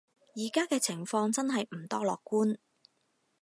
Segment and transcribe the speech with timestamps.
[0.33, 2.57] 而家嘅情況真係唔多樂觀